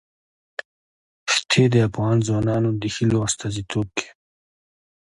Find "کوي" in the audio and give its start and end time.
3.97-4.11